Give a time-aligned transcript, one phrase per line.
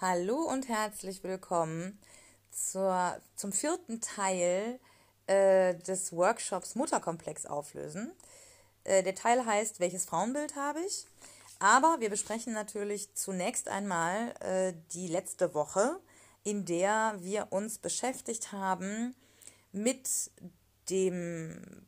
[0.00, 2.00] Hallo und herzlich willkommen
[2.50, 4.80] zur, zum vierten Teil
[5.28, 8.10] äh, des Workshops Mutterkomplex auflösen.
[8.82, 11.06] Äh, der Teil heißt, welches Frauenbild habe ich?
[11.60, 16.00] Aber wir besprechen natürlich zunächst einmal äh, die letzte Woche,
[16.42, 19.14] in der wir uns beschäftigt haben
[19.70, 20.10] mit
[20.90, 21.86] dem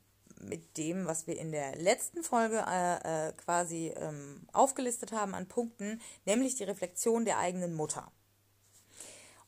[0.49, 5.47] mit dem, was wir in der letzten Folge äh, äh, quasi ähm, aufgelistet haben an
[5.49, 8.11] Punkten, nämlich die Reflexion der eigenen Mutter.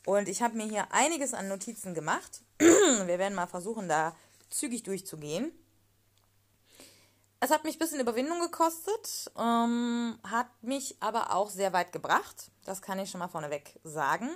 [0.05, 2.42] Und ich habe mir hier einiges an Notizen gemacht.
[2.59, 4.16] wir werden mal versuchen, da
[4.51, 5.53] zügig durchzugehen.
[7.41, 12.51] Es hat mich ein bisschen Überwindung gekostet, ähm, hat mich aber auch sehr weit gebracht.
[12.65, 14.30] Das kann ich schon mal vorneweg sagen.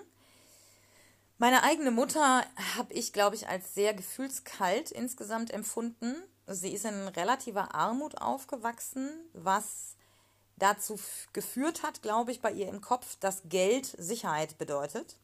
[1.39, 2.45] Meine eigene Mutter
[2.77, 6.15] habe ich, glaube ich, als sehr gefühlskalt insgesamt empfunden.
[6.47, 9.97] Sie ist in relativer Armut aufgewachsen, was
[10.57, 10.99] dazu
[11.33, 15.17] geführt hat, glaube ich, bei ihr im Kopf, dass Geld Sicherheit bedeutet.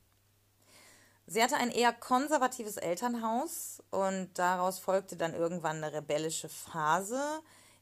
[1.26, 7.22] Sie hatte ein eher konservatives Elternhaus und daraus folgte dann irgendwann eine rebellische Phase,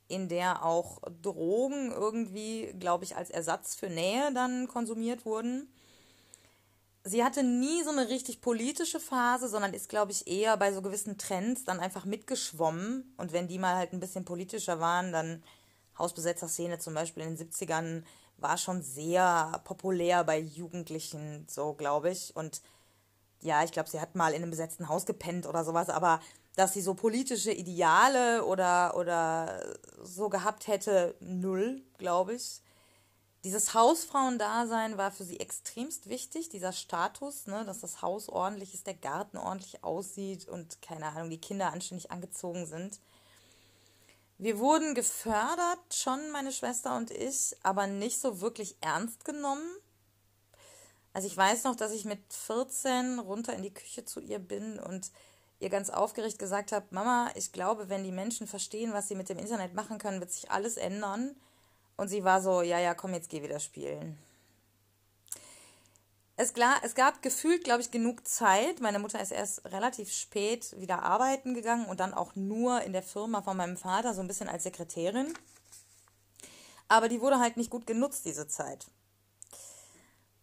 [0.08, 5.68] in der auch Drogen irgendwie, glaube ich, als Ersatz für Nähe dann konsumiert wurden
[7.06, 10.82] sie hatte nie so eine richtig politische Phase, sondern ist, glaube ich, eher bei so
[10.82, 13.14] gewissen Trends dann einfach mitgeschwommen.
[13.16, 15.42] Und wenn die mal halt ein bisschen politischer waren, dann
[15.98, 18.02] Hausbesetzer-Szene zum Beispiel in den 70ern
[18.38, 22.34] war schon sehr populär bei Jugendlichen, so glaube ich.
[22.34, 22.60] Und
[23.40, 26.20] ja, ich glaube, sie hat mal in einem besetzten Haus gepennt oder sowas, aber
[26.56, 29.62] dass sie so politische Ideale oder, oder
[30.02, 32.62] so gehabt hätte, null, glaube ich
[33.46, 38.88] dieses Hausfrauendasein war für sie extremst wichtig, dieser Status, ne, dass das Haus ordentlich ist,
[38.88, 42.98] der Garten ordentlich aussieht und keine Ahnung, die Kinder anständig angezogen sind.
[44.36, 49.76] Wir wurden gefördert, schon meine Schwester und ich, aber nicht so wirklich ernst genommen.
[51.12, 54.80] Also ich weiß noch, dass ich mit 14 runter in die Küche zu ihr bin
[54.80, 55.12] und
[55.60, 59.28] ihr ganz aufgeregt gesagt habe, Mama, ich glaube, wenn die Menschen verstehen, was sie mit
[59.28, 61.36] dem Internet machen können, wird sich alles ändern.
[61.96, 64.18] Und sie war so, ja, ja, komm, jetzt geh wieder spielen.
[66.38, 68.80] Es, klar, es gab gefühlt, glaube ich, genug Zeit.
[68.80, 73.02] Meine Mutter ist erst relativ spät wieder arbeiten gegangen und dann auch nur in der
[73.02, 75.32] Firma von meinem Vater, so ein bisschen als Sekretärin.
[76.88, 78.86] Aber die wurde halt nicht gut genutzt, diese Zeit.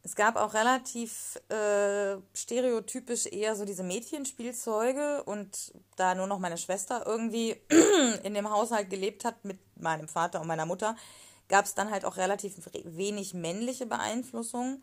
[0.02, 6.58] Es gab auch relativ äh, stereotypisch eher so diese Mädchenspielzeuge und da nur noch meine
[6.58, 7.56] Schwester irgendwie
[8.24, 10.98] in dem Haushalt gelebt hat mit meinem Vater und meiner Mutter,
[11.54, 14.82] gab es dann halt auch relativ wenig männliche Beeinflussung.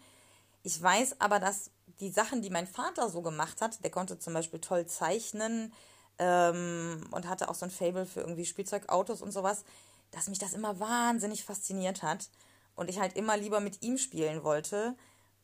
[0.62, 4.34] Ich weiß aber, dass die Sachen, die mein Vater so gemacht hat, der konnte zum
[4.34, 5.72] Beispiel toll zeichnen
[6.20, 9.64] ähm, und hatte auch so ein Fable für irgendwie Spielzeugautos und sowas,
[10.12, 12.30] dass mich das immer wahnsinnig fasziniert hat
[12.76, 14.94] und ich halt immer lieber mit ihm spielen wollte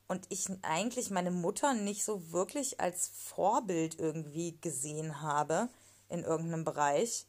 [0.07, 5.71] und ich eigentlich meine Mutter nicht so wirklich als Vorbild irgendwie gesehen habe
[6.09, 7.27] in irgendeinem Bereich.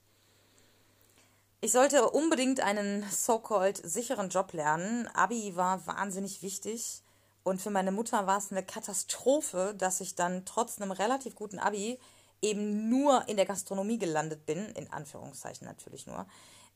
[1.59, 5.07] Ich sollte unbedingt einen so-called sicheren Job lernen.
[5.16, 7.01] Abi war wahnsinnig wichtig.
[7.44, 11.57] Und für meine Mutter war es eine Katastrophe, dass ich dann trotz einem relativ guten
[11.57, 12.00] Abi
[12.44, 16.28] eben nur in der Gastronomie gelandet bin, in Anführungszeichen natürlich nur.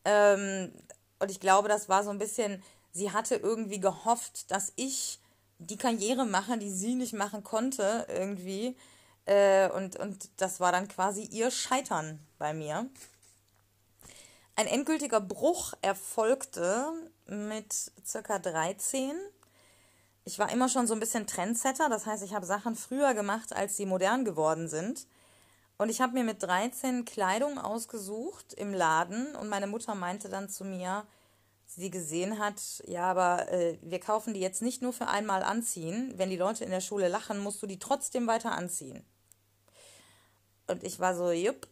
[0.03, 0.71] Ähm,
[1.19, 5.19] und ich glaube, das war so ein bisschen, sie hatte irgendwie gehofft, dass ich
[5.59, 8.75] die Karriere mache, die sie nicht machen konnte, irgendwie.
[9.25, 12.89] Äh, und, und das war dann quasi ihr Scheitern bei mir.
[14.61, 16.93] Ein endgültiger Bruch erfolgte
[17.25, 17.73] mit
[18.05, 19.11] circa 13.
[20.23, 23.55] Ich war immer schon so ein bisschen Trendsetter, das heißt, ich habe Sachen früher gemacht,
[23.55, 25.07] als sie modern geworden sind.
[25.79, 30.47] Und ich habe mir mit 13 Kleidung ausgesucht im Laden und meine Mutter meinte dann
[30.47, 31.07] zu mir,
[31.65, 36.13] sie gesehen hat, ja, aber äh, wir kaufen die jetzt nicht nur für einmal anziehen.
[36.17, 39.03] Wenn die Leute in der Schule lachen, musst du die trotzdem weiter anziehen.
[40.67, 41.67] Und ich war so, jupp,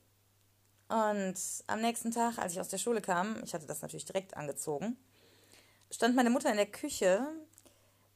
[0.89, 1.35] und
[1.67, 4.97] am nächsten Tag, als ich aus der Schule kam, ich hatte das natürlich direkt angezogen,
[5.91, 7.27] stand meine Mutter in der Küche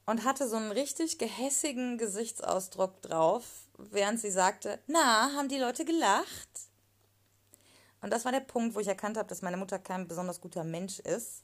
[0.06, 3.44] und hatte so einen richtig gehässigen Gesichtsausdruck drauf,
[3.77, 6.50] während sie sagte, na, haben die Leute gelacht?
[8.01, 10.63] Und das war der Punkt, wo ich erkannt habe, dass meine Mutter kein besonders guter
[10.63, 11.44] Mensch ist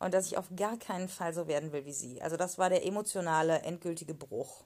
[0.00, 2.20] und dass ich auf gar keinen Fall so werden will wie sie.
[2.20, 4.64] Also das war der emotionale, endgültige Bruch.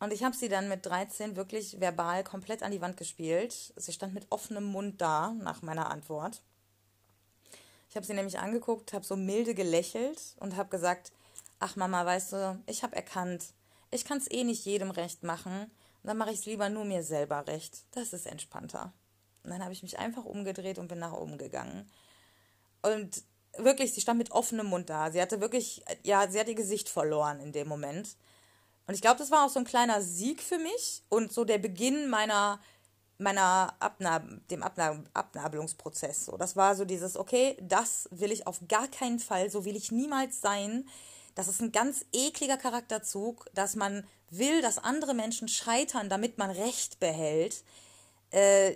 [0.00, 3.72] Und ich habe sie dann mit 13 wirklich verbal komplett an die Wand gespielt.
[3.76, 6.42] Sie stand mit offenem Mund da nach meiner Antwort.
[7.90, 11.12] Ich habe sie nämlich angeguckt, habe so milde gelächelt und habe gesagt,
[11.58, 13.46] ach Mama, weißt du, ich habe erkannt,
[13.90, 15.70] ich kann es eh nicht jedem recht machen.
[16.02, 17.84] Dann mache ich es lieber nur mir selber recht.
[17.92, 18.92] Das ist entspannter.
[19.44, 21.90] Und dann habe ich mich einfach umgedreht und bin nach oben gegangen.
[22.82, 23.22] Und
[23.58, 25.10] wirklich, sie stand mit offenem Mund da.
[25.10, 28.16] Sie hatte wirklich, ja, sie hat ihr Gesicht verloren in dem Moment.
[28.90, 31.58] Und ich glaube, das war auch so ein kleiner Sieg für mich und so der
[31.58, 32.58] Beginn meiner,
[33.18, 36.24] meiner Abnab dem Abnab Abnabelungsprozess.
[36.24, 39.76] So, das war so dieses, okay, das will ich auf gar keinen Fall, so will
[39.76, 40.88] ich niemals sein.
[41.36, 46.50] Das ist ein ganz ekliger Charakterzug, dass man will, dass andere Menschen scheitern, damit man
[46.50, 47.62] Recht behält.
[48.32, 48.74] Äh,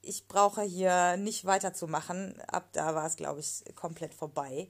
[0.00, 2.34] ich brauche hier nicht weiterzumachen.
[2.48, 4.66] Ab da war es, glaube ich, komplett vorbei.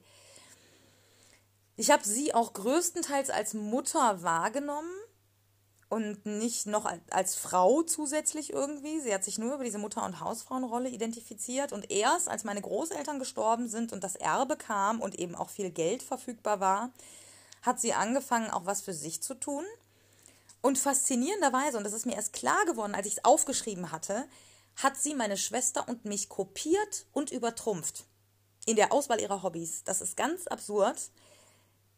[1.75, 4.93] Ich habe sie auch größtenteils als Mutter wahrgenommen
[5.89, 8.99] und nicht noch als Frau zusätzlich irgendwie.
[8.99, 13.19] Sie hat sich nur über diese Mutter- und Hausfrauenrolle identifiziert und erst als meine Großeltern
[13.19, 16.91] gestorben sind und das Erbe kam und eben auch viel Geld verfügbar war,
[17.63, 19.63] hat sie angefangen, auch was für sich zu tun.
[20.61, 24.25] Und faszinierenderweise, und das ist mir erst klar geworden, als ich es aufgeschrieben hatte,
[24.75, 28.05] hat sie meine Schwester und mich kopiert und übertrumpft
[28.65, 29.83] in der Auswahl ihrer Hobbys.
[29.83, 30.97] Das ist ganz absurd.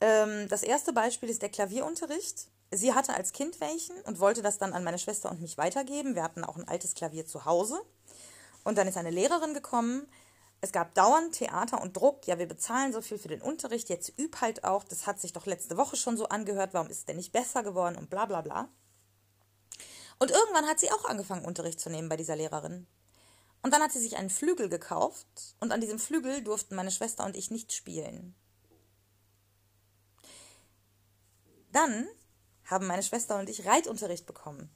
[0.06, 2.48] Ähm, das erste Beispiel ist der Klavierunterricht.
[2.70, 6.14] Sie hatte als Kind welchen und wollte das dann an meine Schwester und mich weitergeben.
[6.14, 7.82] Wir hatten auch ein altes Klavier zu Hause.
[8.64, 10.08] Und dann ist eine Lehrerin gekommen.
[10.62, 12.28] Es gab dauernd Theater und Druck.
[12.28, 13.90] Ja, wir bezahlen so viel für den Unterricht.
[13.90, 14.84] Jetzt üb halt auch.
[14.84, 16.76] Das hat sich doch letzte Woche schon so angehört.
[16.76, 17.96] Warum ist es denn nicht besser geworden?
[17.96, 18.70] Und bla bla bla.
[20.20, 22.86] Und irgendwann hat sie auch angefangen, Unterricht zu nehmen bei dieser Lehrerin.
[23.64, 27.26] Und dann hat sie sich einen Flügel gekauft und an diesem Flügel durften meine Schwester
[27.26, 28.36] und ich nicht spielen.
[31.76, 32.08] Dann
[32.64, 34.70] haben meine Schwester und ich Reitunterricht bekommen.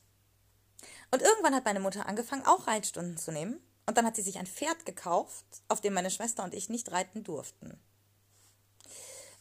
[1.11, 3.61] Und irgendwann hat meine Mutter angefangen, auch Reitstunden zu nehmen.
[3.85, 6.91] Und dann hat sie sich ein Pferd gekauft, auf dem meine Schwester und ich nicht
[6.91, 7.79] reiten durften.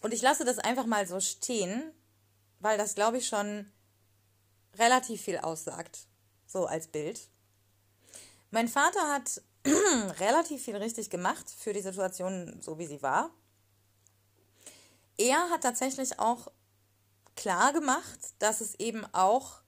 [0.01, 1.93] Und ich lasse das einfach mal so stehen,
[2.61, 3.71] weil das, glaube ich, schon
[4.79, 6.07] relativ viel aussagt,
[6.47, 7.29] so als Bild.
[8.53, 9.43] Mein Vater hat
[10.21, 13.31] relativ viel richtig gemacht für die Situation, so wie sie war.
[15.17, 16.47] Er hat tatsächlich auch
[17.39, 19.61] klar gemacht, dass es eben auch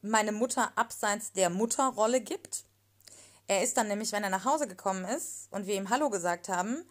[0.00, 2.64] meine Mutter abseits der Mutterrolle gibt.
[3.48, 6.48] Er ist dann nämlich, wenn er nach Hause gekommen ist und wir ihm Hallo gesagt
[6.48, 6.84] haben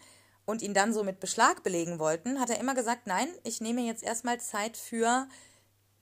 [0.46, 3.82] und ihn dann so mit Beschlag belegen wollten, hat er immer gesagt, nein, ich nehme
[3.82, 5.28] jetzt erstmal Zeit für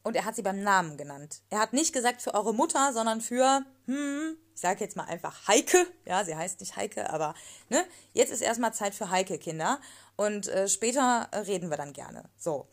[0.04, 1.42] und er hat sie beim Namen genannt.
[1.50, 5.48] Er hat nicht gesagt für eure Mutter, sondern für, hm, ich sage jetzt mal einfach
[5.48, 5.88] Heike.
[6.06, 7.36] Ja, sie heißt nicht Heike, aber
[7.70, 9.80] ne, jetzt ist erstmal Zeit für Heike, Kinder.
[10.18, 12.30] Und äh, später reden wir dann gerne.
[12.38, 12.68] So.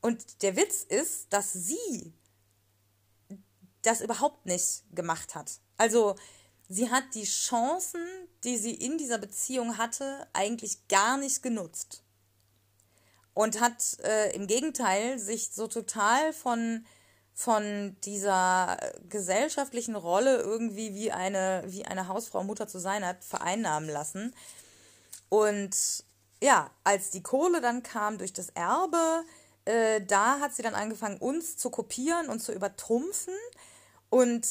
[0.00, 2.12] Und der Witz ist, dass sie
[3.82, 5.52] das überhaupt nicht gemacht hat.
[5.76, 6.16] Also,
[6.68, 8.00] sie hat die Chancen,
[8.44, 12.02] die sie in dieser Beziehung hatte, eigentlich gar nicht genutzt
[13.34, 16.84] und hat äh, im Gegenteil sich so total von
[17.32, 18.76] von dieser
[19.08, 24.34] gesellschaftlichen Rolle irgendwie wie eine wie eine Hausfrau Mutter zu sein hat vereinnahmen lassen
[25.28, 26.04] und
[26.42, 29.24] ja als die Kohle dann kam durch das Erbe
[29.64, 33.34] äh, da hat sie dann angefangen uns zu kopieren und zu übertrumpfen
[34.08, 34.46] und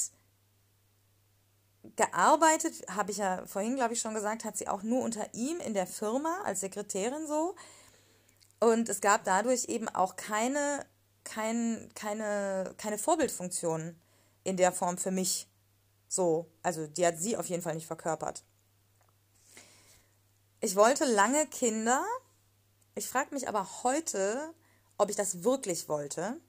[1.95, 5.59] gearbeitet habe ich ja vorhin glaube ich schon gesagt hat sie auch nur unter ihm
[5.59, 7.56] in der Firma als Sekretärin so
[8.59, 10.85] und es gab dadurch eben auch keine,
[11.23, 13.95] kein, keine, keine Vorbildfunktion
[14.44, 15.47] in der Form für mich.
[16.07, 18.44] So, also die hat sie auf jeden Fall nicht verkörpert.
[20.59, 22.03] Ich wollte lange Kinder.
[22.95, 24.53] Ich frage mich aber heute,
[25.00, 26.40] ob ich das wirklich wollte,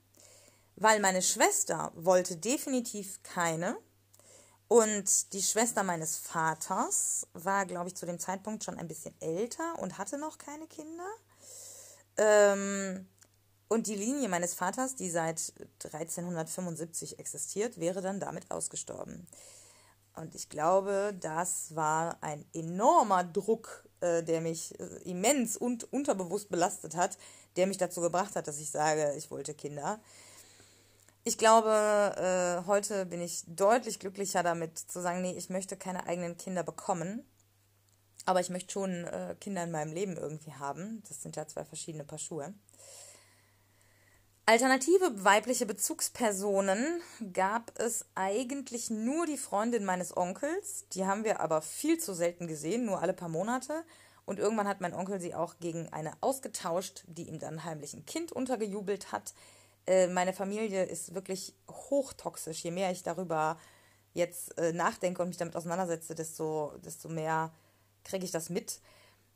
[0.77, 3.79] weil meine Schwester wollte definitiv keine.
[4.69, 9.79] Und die Schwester meines Vaters war, glaube ich, zu dem Zeitpunkt schon ein bisschen älter
[9.79, 11.09] und hatte noch keine Kinder.
[12.17, 13.09] Ähm,
[13.69, 15.53] und die Linie meines Vaters, die seit
[15.85, 19.27] 1375 existiert, wäre dann damit ausgestorben.
[20.17, 26.51] Und ich glaube, das war ein enormer Druck, äh, der mich äh, immens und unterbewusst
[26.51, 27.19] belastet hat,
[27.57, 30.01] der mich dazu gebracht hat, dass ich sage, ich wollte Kinder.
[31.23, 36.07] Ich glaube, äh, heute bin ich deutlich glücklicher damit zu sagen, nee, ich möchte keine
[36.07, 37.25] eigenen Kinder bekommen,
[38.25, 41.03] aber ich möchte schon äh, Kinder in meinem Leben irgendwie haben.
[41.09, 42.55] Das sind ja zwei verschiedene Paar Schuhe.
[44.47, 47.01] Alternative weibliche Bezugspersonen
[47.33, 50.87] gab es eigentlich nur die Freundin meines Onkels.
[50.93, 53.85] Die haben wir aber viel zu selten gesehen, nur alle paar Monate.
[54.25, 58.07] Und irgendwann hat mein Onkel sie auch gegen eine ausgetauscht, die ihm dann heimlich ein
[58.07, 59.35] Kind untergejubelt hat.
[59.87, 62.63] Äh, meine Familie ist wirklich hochtoxisch.
[62.63, 63.59] Je mehr ich darüber
[64.15, 67.53] jetzt äh, nachdenke und mich damit auseinandersetze, desto, desto mehr
[68.05, 68.81] kriege ich das mit.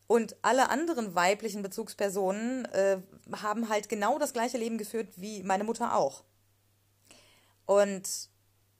[0.07, 2.99] Und alle anderen weiblichen Bezugspersonen äh,
[3.33, 6.25] haben halt genau das gleiche Leben geführt wie meine Mutter auch.
[7.67, 8.29] Und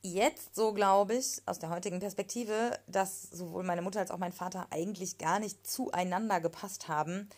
[0.03, 4.33] jetzt so, glaube ich, aus der heutigen Perspektive, dass sowohl meine Mutter als auch mein
[4.33, 7.31] Vater eigentlich gar nicht zueinander gepasst haben.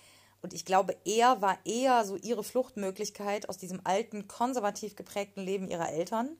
[0.42, 5.68] Und ich glaube, er war eher so ihre Fluchtmöglichkeit aus diesem alten, konservativ geprägten Leben
[5.68, 6.36] ihrer Eltern.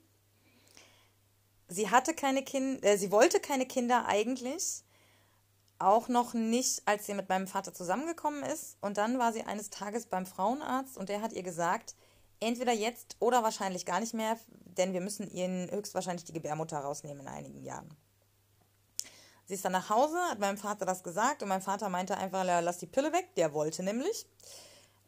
[1.68, 4.82] Sie hatte keine Kinder, äh, sie wollte keine Kinder eigentlich.
[5.78, 8.78] Auch noch nicht, als sie mit meinem Vater zusammengekommen ist.
[8.80, 11.94] Und dann war sie eines Tages beim Frauenarzt und der hat ihr gesagt,
[12.40, 17.20] entweder jetzt oder wahrscheinlich gar nicht mehr, denn wir müssen ihnen höchstwahrscheinlich die Gebärmutter rausnehmen
[17.20, 17.94] in einigen Jahren.
[19.46, 22.44] Sie ist dann nach Hause, hat meinem Vater das gesagt und mein Vater meinte einfach,
[22.44, 24.26] lass die Pille weg, der wollte nämlich.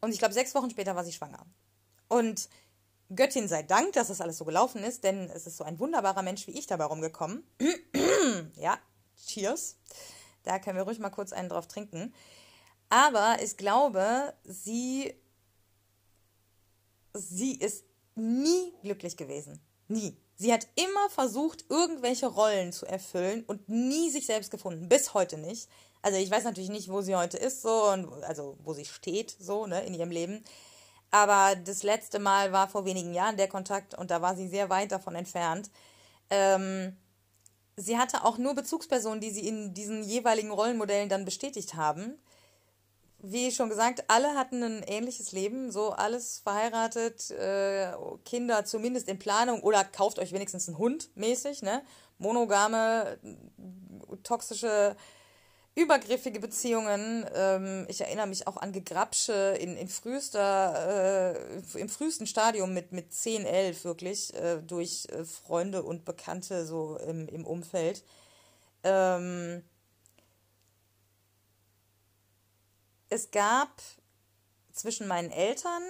[0.01, 1.45] Und ich glaube, sechs Wochen später war sie schwanger.
[2.07, 2.49] Und
[3.13, 6.21] Göttin sei Dank, dass das alles so gelaufen ist, denn es ist so ein wunderbarer
[6.21, 7.43] Mensch wie ich dabei rumgekommen.
[8.55, 8.77] ja,
[9.25, 9.77] cheers.
[10.49, 12.11] Da können wir ruhig mal kurz einen drauf trinken.
[12.89, 15.13] Aber ich glaube, sie,
[17.13, 19.61] sie ist nie glücklich gewesen.
[19.87, 20.17] Nie.
[20.35, 24.89] Sie hat immer versucht, irgendwelche Rollen zu erfüllen und nie sich selbst gefunden.
[24.89, 25.69] Bis heute nicht.
[26.01, 29.35] Also ich weiß natürlich nicht, wo sie heute ist, so und also wo sie steht,
[29.39, 30.43] so, ne, in ihrem Leben.
[31.11, 34.71] Aber das letzte Mal war vor wenigen Jahren der Kontakt und da war sie sehr
[34.71, 35.69] weit davon entfernt.
[36.31, 36.97] Ähm,
[37.79, 42.19] sie hatte auch nur Bezugspersonen, die sie in diesen jeweiligen Rollenmodellen dann bestätigt haben
[43.21, 47.91] wie schon gesagt, alle hatten ein ähnliches Leben, so alles verheiratet, äh,
[48.23, 51.83] Kinder zumindest in Planung oder kauft euch wenigstens einen Hund mäßig, ne?
[52.17, 53.17] Monogame,
[54.23, 54.95] toxische,
[55.79, 57.25] übergriffige Beziehungen.
[57.33, 62.91] Ähm, ich erinnere mich auch an Gegrapsche in, in frühester, äh, im frühesten Stadium mit,
[62.91, 68.03] mit 10, 11 wirklich, äh, durch äh, Freunde und Bekannte so im, im Umfeld.
[68.83, 69.63] Ähm,
[73.09, 73.81] es gab
[74.73, 75.83] zwischen meinen Eltern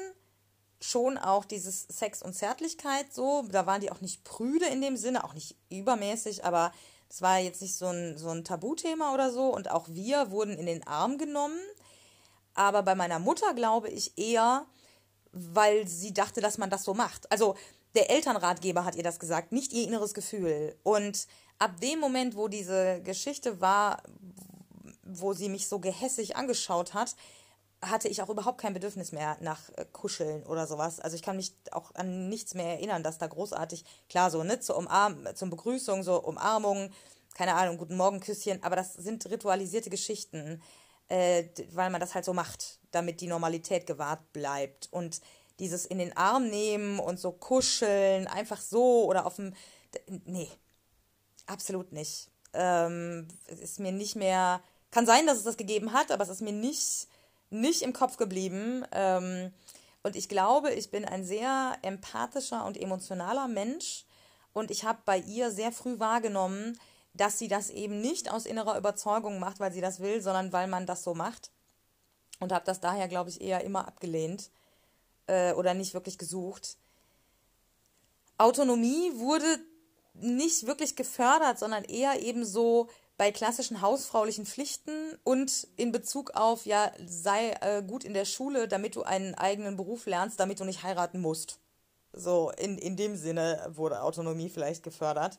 [0.82, 3.44] schon auch dieses Sex und Zärtlichkeit so.
[3.52, 6.72] Da waren die auch nicht prüde in dem Sinne, auch nicht übermäßig, aber
[7.10, 9.54] es war jetzt nicht so ein, so ein Tabuthema oder so.
[9.54, 11.60] Und auch wir wurden in den Arm genommen.
[12.54, 14.66] Aber bei meiner Mutter glaube ich eher,
[15.32, 17.32] weil sie dachte, dass man das so macht.
[17.32, 17.56] Also
[17.96, 20.76] der Elternratgeber hat ihr das gesagt, nicht ihr inneres Gefühl.
[20.84, 24.04] Und ab dem Moment, wo diese Geschichte war,
[25.04, 27.16] wo sie mich so gehässig angeschaut hat,
[27.82, 31.00] hatte ich auch überhaupt kein Bedürfnis mehr nach äh, Kuscheln oder sowas.
[31.00, 34.60] Also ich kann mich auch an nichts mehr erinnern, dass da großartig, klar so, ne,
[34.60, 36.92] zur Umarm zum Begrüßung, so Umarmung,
[37.36, 40.62] keine Ahnung, guten Morgen, Küsschen, aber das sind ritualisierte Geschichten,
[41.08, 44.90] äh, weil man das halt so macht, damit die Normalität gewahrt bleibt.
[44.92, 45.22] Und
[45.60, 49.54] dieses in den Arm nehmen und so kuscheln, einfach so oder auf dem,
[50.26, 50.50] nee,
[51.48, 52.30] absolut nicht.
[52.54, 56.42] Ähm, ist mir nicht mehr kann sein, dass es das gegeben hat, aber es ist
[56.42, 57.08] mir nicht,
[57.50, 58.86] nicht im Kopf geblieben.
[58.92, 59.54] Ähm,
[60.04, 64.06] und ich glaube, ich bin ein sehr empathischer und emotionaler Mensch.
[64.54, 66.80] Und ich habe bei ihr sehr früh wahrgenommen,
[67.14, 70.68] dass sie das eben nicht aus innerer Überzeugung macht, weil sie das will, sondern weil
[70.68, 71.52] man das so macht.
[72.40, 74.50] Und habe das daher, glaube ich, eher immer abgelehnt
[75.28, 76.78] äh, oder nicht wirklich gesucht.
[78.38, 79.60] Autonomie wurde
[80.14, 86.66] nicht wirklich gefördert, sondern eher eben so bei klassischen hausfraulichen Pflichten und in Bezug auf,
[86.66, 90.64] ja, sei äh, gut in der Schule, damit du einen eigenen Beruf lernst, damit du
[90.64, 91.60] nicht heiraten musst.
[92.14, 95.38] So, in, in dem Sinne wurde Autonomie vielleicht gefördert.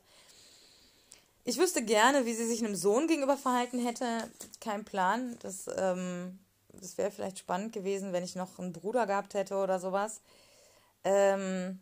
[1.45, 4.31] Ich wüsste gerne, wie sie sich einem Sohn gegenüber verhalten hätte.
[4.61, 5.39] Kein Plan.
[5.41, 6.39] Das, ähm,
[6.75, 10.21] das wäre vielleicht spannend gewesen, wenn ich noch einen Bruder gehabt hätte oder sowas.
[11.03, 11.81] Ähm,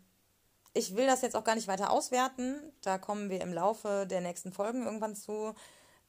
[0.73, 2.61] ich will das jetzt auch gar nicht weiter auswerten.
[2.83, 5.53] Da kommen wir im Laufe der nächsten Folgen irgendwann zu.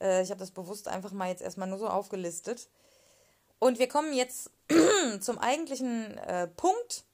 [0.01, 2.69] Äh, ich habe das bewusst einfach mal jetzt erstmal nur so aufgelistet.
[3.59, 4.51] Und wir kommen jetzt
[5.21, 7.05] zum eigentlichen äh, Punkt.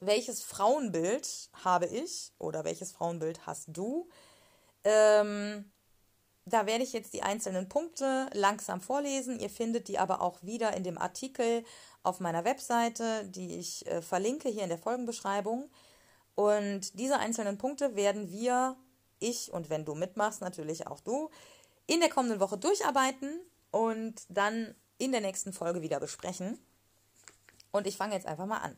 [0.00, 4.08] Welches Frauenbild habe ich oder welches Frauenbild hast du?
[4.84, 5.72] Ähm,
[6.44, 9.38] da werde ich jetzt die einzelnen Punkte langsam vorlesen.
[9.38, 11.64] Ihr findet die aber auch wieder in dem Artikel
[12.02, 15.68] auf meiner Webseite, die ich äh, verlinke hier in der Folgenbeschreibung.
[16.34, 18.76] Und diese einzelnen Punkte werden wir,
[19.18, 21.30] ich und wenn du mitmachst, natürlich auch du,
[21.88, 23.40] in der kommenden Woche durcharbeiten
[23.72, 26.58] und dann in der nächsten Folge wieder besprechen.
[27.72, 28.76] Und ich fange jetzt einfach mal an.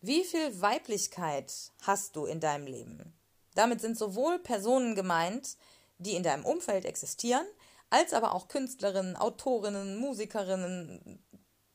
[0.00, 1.52] Wie viel Weiblichkeit
[1.82, 3.14] hast du in deinem Leben?
[3.54, 5.56] Damit sind sowohl Personen gemeint,
[5.98, 7.46] die in deinem Umfeld existieren,
[7.88, 11.22] als aber auch Künstlerinnen, Autorinnen, Musikerinnen,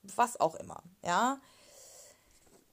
[0.03, 1.39] was auch immer, ja?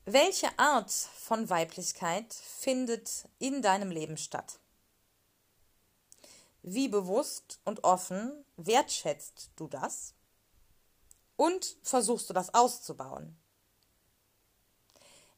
[0.06, 4.58] Welche Art von Weiblichkeit findet in deinem Leben statt?
[6.66, 10.14] Wie bewusst und offen wertschätzt du das?
[11.36, 13.36] Und versuchst du das auszubauen?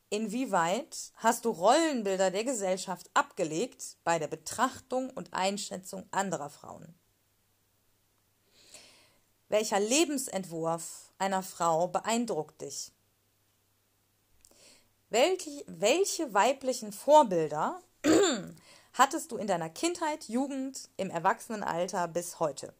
[0.08, 6.94] Inwieweit hast du Rollenbilder der Gesellschaft abgelegt bei der Betrachtung und Einschätzung anderer Frauen?
[9.48, 12.92] Welcher Lebensentwurf einer Frau beeindruckt dich?
[15.10, 17.82] Welche, welche weiblichen Vorbilder
[18.96, 22.74] hattest du in deiner Kindheit, Jugend, im Erwachsenenalter bis heute?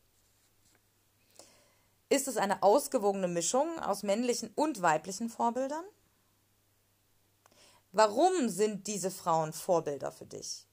[2.09, 5.85] Ist es eine ausgewogene Mischung aus männlichen und weiblichen Vorbildern?
[7.93, 10.67] Warum sind diese Frauen Vorbilder für dich?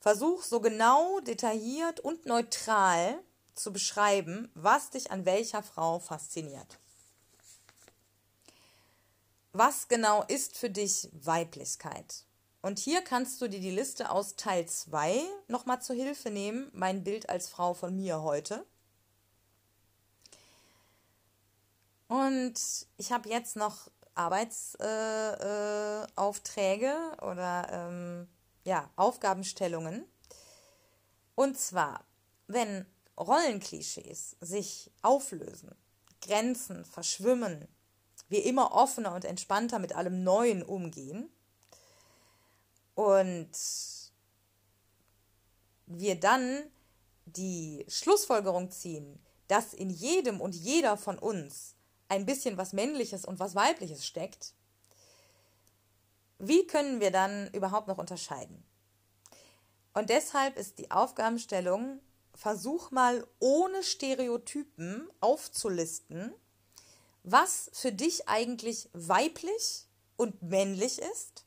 [0.00, 3.18] Versuch so genau, detailliert und neutral
[3.54, 6.78] zu beschreiben, was dich an welcher Frau fasziniert.
[9.52, 12.24] Was genau ist für dich Weiblichkeit?
[12.62, 17.02] Und hier kannst du dir die Liste aus Teil 2 nochmal zur Hilfe nehmen, mein
[17.04, 18.66] Bild als Frau von mir heute.
[22.08, 22.60] Und
[22.98, 28.28] ich habe jetzt noch Arbeitsaufträge äh, äh, oder ähm,
[28.64, 30.04] ja, Aufgabenstellungen.
[31.34, 32.04] Und zwar,
[32.46, 32.84] wenn
[33.18, 35.74] Rollenklischees sich auflösen,
[36.20, 37.66] Grenzen verschwimmen,
[38.28, 41.30] wir immer offener und entspannter mit allem Neuen umgehen
[43.00, 43.50] und
[45.86, 46.70] wir dann
[47.24, 51.76] die Schlussfolgerung ziehen, dass in jedem und jeder von uns
[52.08, 54.52] ein bisschen was Männliches und was Weibliches steckt,
[56.38, 58.62] wie können wir dann überhaupt noch unterscheiden?
[59.94, 62.00] Und deshalb ist die Aufgabenstellung,
[62.34, 66.34] versuch mal ohne Stereotypen aufzulisten,
[67.22, 69.86] was für dich eigentlich weiblich
[70.18, 71.46] und männlich ist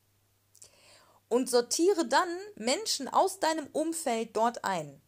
[1.28, 5.00] und sortiere dann Menschen aus deinem Umfeld dort ein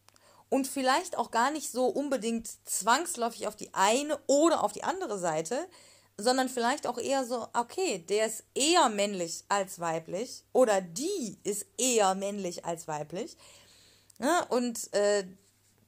[0.49, 5.19] und vielleicht auch gar nicht so unbedingt zwangsläufig auf die eine oder auf die andere
[5.19, 5.67] Seite,
[6.17, 11.65] sondern vielleicht auch eher so, okay, der ist eher männlich als weiblich oder die ist
[11.77, 13.37] eher männlich als weiblich.
[14.19, 14.45] Ne?
[14.49, 15.27] und äh,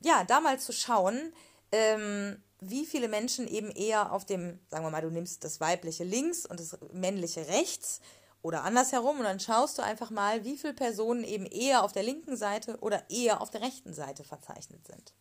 [0.01, 1.33] ja, da mal zu schauen,
[1.71, 6.03] ähm, wie viele Menschen eben eher auf dem, sagen wir mal, du nimmst das weibliche
[6.03, 8.01] links und das männliche rechts
[8.41, 12.03] oder andersherum und dann schaust du einfach mal, wie viele Personen eben eher auf der
[12.03, 15.13] linken Seite oder eher auf der rechten Seite verzeichnet sind.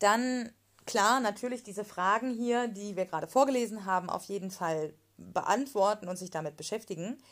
[0.00, 0.52] Dann,
[0.86, 6.16] klar, natürlich diese Fragen hier, die wir gerade vorgelesen haben, auf jeden Fall beantworten und
[6.16, 7.22] sich damit beschäftigen.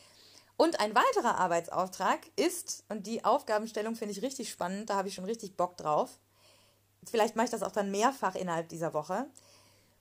[0.56, 5.14] Und ein weiterer Arbeitsauftrag ist, und die Aufgabenstellung finde ich richtig spannend, da habe ich
[5.14, 6.20] schon richtig Bock drauf.
[7.04, 9.26] Vielleicht mache ich das auch dann mehrfach innerhalb dieser Woche.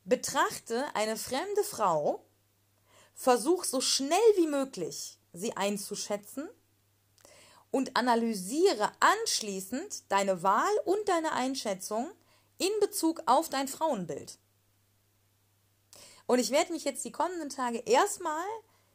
[0.05, 2.23] Betrachte eine fremde Frau
[3.13, 6.49] Versuch so schnell wie möglich sie einzuschätzen
[7.71, 12.11] und analysiere anschließend deine Wahl und deine Einschätzung
[12.57, 14.37] in Bezug auf dein Frauenbild.
[16.27, 18.45] Und ich werde mich jetzt die kommenden Tage erstmal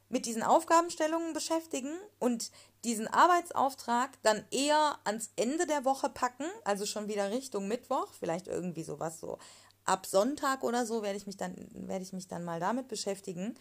[0.09, 2.51] mit diesen Aufgabenstellungen beschäftigen und
[2.85, 8.47] diesen Arbeitsauftrag dann eher ans Ende der Woche packen, also schon wieder Richtung Mittwoch, vielleicht
[8.47, 9.39] irgendwie sowas so
[9.85, 13.57] ab Sonntag oder so werde ich mich dann werde ich mich dann mal damit beschäftigen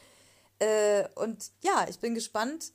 [0.59, 2.71] äh, und ja, ich bin gespannt,